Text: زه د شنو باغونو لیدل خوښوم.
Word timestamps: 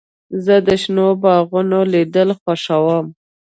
زه 0.45 0.55
د 0.67 0.69
شنو 0.81 1.07
باغونو 1.21 1.79
لیدل 1.93 2.29
خوښوم. 2.39 3.05